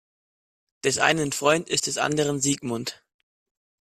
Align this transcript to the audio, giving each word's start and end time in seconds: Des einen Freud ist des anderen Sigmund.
Des 0.83 0.97
einen 0.97 1.31
Freud 1.31 1.69
ist 1.69 1.85
des 1.85 1.99
anderen 1.99 2.41
Sigmund. 2.41 3.03